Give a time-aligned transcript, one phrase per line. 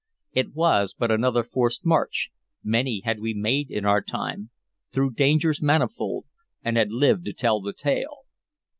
[0.33, 2.31] It was but another forced march;
[2.63, 4.49] many had we made in our time,
[4.91, 6.25] through dangers manifold,
[6.63, 8.21] and had lived to tell the tale.